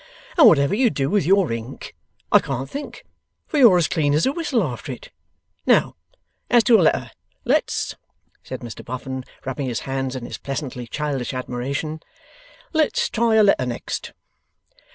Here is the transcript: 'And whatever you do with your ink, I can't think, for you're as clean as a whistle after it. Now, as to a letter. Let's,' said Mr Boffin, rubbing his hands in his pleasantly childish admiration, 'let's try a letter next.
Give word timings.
'And 0.35 0.47
whatever 0.47 0.73
you 0.73 0.89
do 0.89 1.11
with 1.11 1.27
your 1.27 1.51
ink, 1.51 1.95
I 2.31 2.39
can't 2.39 2.67
think, 2.67 3.05
for 3.45 3.59
you're 3.59 3.77
as 3.77 3.87
clean 3.87 4.15
as 4.15 4.25
a 4.25 4.31
whistle 4.31 4.63
after 4.63 4.91
it. 4.91 5.11
Now, 5.67 5.95
as 6.49 6.63
to 6.63 6.79
a 6.79 6.81
letter. 6.81 7.11
Let's,' 7.45 7.95
said 8.41 8.61
Mr 8.61 8.83
Boffin, 8.83 9.23
rubbing 9.45 9.67
his 9.67 9.81
hands 9.81 10.15
in 10.15 10.25
his 10.25 10.39
pleasantly 10.39 10.87
childish 10.87 11.35
admiration, 11.35 11.99
'let's 12.73 13.09
try 13.11 13.35
a 13.35 13.43
letter 13.43 13.67
next. 13.67 14.11